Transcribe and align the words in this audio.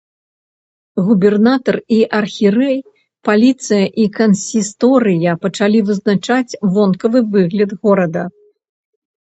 Губернатар 1.09 1.75
і 1.97 1.99
архірэй, 2.19 2.77
паліцыя 3.29 3.85
і 4.05 4.07
кансісторыя 4.17 5.37
пачалі 5.45 5.79
вызначаць 5.91 6.57
вонкавы 6.79 7.19
выгляд 7.37 7.71
горада. 7.87 8.23